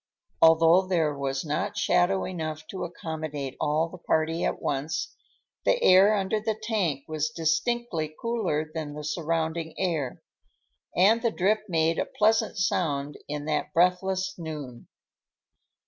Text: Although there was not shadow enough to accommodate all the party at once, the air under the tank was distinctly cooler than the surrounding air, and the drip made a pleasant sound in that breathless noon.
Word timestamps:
Although 0.41 0.87
there 0.87 1.15
was 1.15 1.45
not 1.45 1.77
shadow 1.77 2.25
enough 2.25 2.65
to 2.71 2.83
accommodate 2.83 3.55
all 3.61 3.87
the 3.87 3.99
party 3.99 4.43
at 4.43 4.59
once, 4.59 5.13
the 5.63 5.79
air 5.83 6.15
under 6.15 6.39
the 6.39 6.57
tank 6.59 7.03
was 7.07 7.29
distinctly 7.29 8.11
cooler 8.19 8.67
than 8.73 8.95
the 8.95 9.03
surrounding 9.03 9.77
air, 9.77 10.23
and 10.97 11.21
the 11.21 11.29
drip 11.29 11.65
made 11.69 11.99
a 11.99 12.05
pleasant 12.07 12.57
sound 12.57 13.19
in 13.27 13.45
that 13.45 13.71
breathless 13.75 14.33
noon. 14.39 14.87